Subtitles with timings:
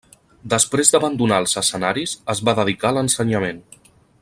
[0.53, 3.63] Després d'abandonar els escenaris es va dedicar a l'ensenyament.